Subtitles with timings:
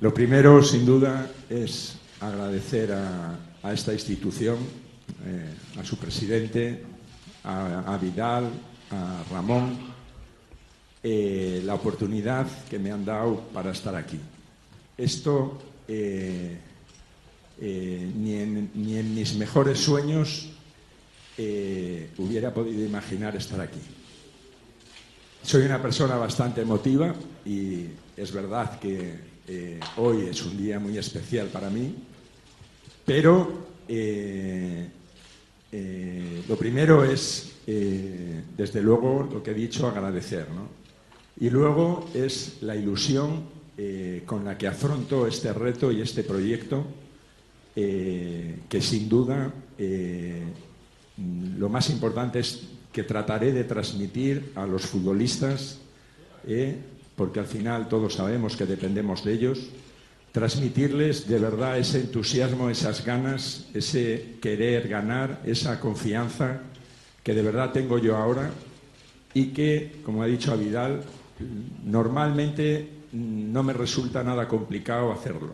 [0.00, 4.56] Lo primero, sin duda, es agradecer a, esta institución,
[5.26, 6.84] eh, a su presidente,
[7.42, 8.48] a, Vidal,
[8.92, 9.76] a Ramón,
[11.02, 14.20] eh, la oportunidad que me han dado para estar aquí.
[14.96, 15.58] Esto
[15.88, 16.58] eh,
[17.58, 20.48] ni, en, ni, en, mis mejores sueños
[21.36, 23.80] hubiera podido imaginar estar aquí.
[25.42, 27.12] Soy una persona bastante emotiva
[27.44, 27.86] y
[28.16, 31.94] es verdad que eh, hoy es un día muy especial para mí,
[33.06, 34.86] pero eh,
[35.72, 40.46] eh, lo primero es, desde luego, lo que he dicho, agradecer.
[41.40, 43.58] Y luego es la ilusión
[44.24, 46.84] con la que afronto este reto y este proyecto,
[47.74, 49.52] que sin duda
[51.58, 55.78] lo más importante es que trataré de transmitir a los futbolistas
[57.18, 59.58] porque al final todos sabemos que dependemos de ellos,
[60.30, 66.60] transmitirles de verdad ese entusiasmo, esas ganas, ese querer ganar, esa confianza
[67.24, 68.50] que de verdad tengo yo ahora
[69.34, 71.02] y que, como ha dicho Avidal,
[71.84, 75.50] normalmente no me resulta nada complicado hacerlo.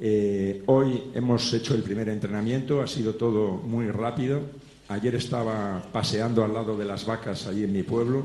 [0.00, 4.40] Eh, hoy hemos hecho el primer entrenamiento, ha sido todo muy rápido.
[4.88, 8.24] Ayer estaba paseando al lado de las vacas allí en mi pueblo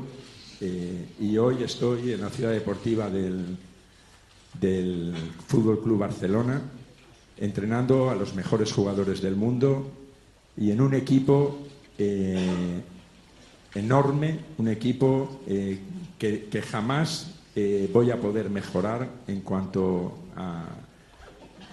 [0.60, 3.56] eh, y hoy estoy en la ciudad deportiva del,
[4.60, 5.14] del
[5.46, 6.62] Fútbol Club Barcelona,
[7.36, 9.90] entrenando a los mejores jugadores del mundo
[10.56, 11.58] y en un equipo
[11.98, 12.80] eh,
[13.74, 15.78] enorme, un equipo eh,
[16.18, 17.30] que, que, jamás
[17.92, 20.64] voy a poder mejorar en cuanto a.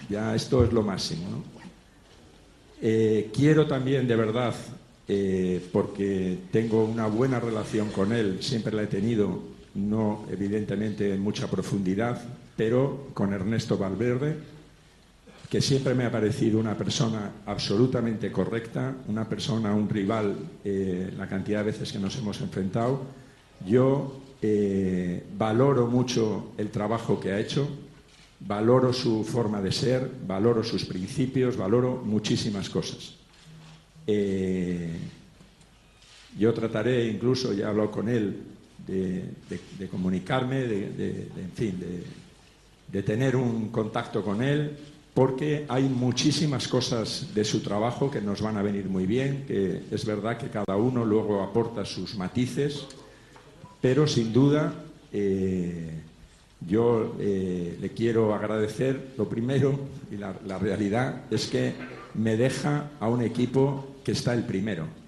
[0.08, 1.42] Ya esto es lo máximo.
[3.32, 4.54] quiero también, de verdad,
[5.08, 9.42] eh, porque tengo una buena relación con él, siempre la he tenido,
[9.74, 12.22] no evidentemente en mucha profundidad,
[12.56, 14.36] pero con Ernesto Valverde,
[15.52, 21.28] que siempre me ha parecido una persona absolutamente correcta, una persona, un rival, eh, la
[21.28, 23.02] cantidad de veces que nos hemos enfrentado.
[23.66, 27.68] Yo eh, valoro mucho el trabajo que ha hecho,
[28.40, 33.21] valoro su forma de ser, valoro sus principios, valoro muchísimas cosas.
[34.06, 34.90] Eh,
[36.38, 38.42] yo trataré incluso, ya he hablado con él,
[38.86, 41.78] de, comunicarme, de, en fin,
[42.90, 44.76] de, tener un contacto con él,
[45.14, 49.82] porque hay muchísimas cosas de su trabajo que nos van a venir muy bien, que
[49.90, 52.86] es verdad que cada uno luego aporta sus matices,
[53.80, 54.72] pero sin duda
[55.12, 55.91] eh,
[56.66, 59.78] yo eh, le quiero agradecer, lo primero,
[60.10, 61.72] y la realidad es que
[62.14, 65.01] me deja a un equipo que está el primero.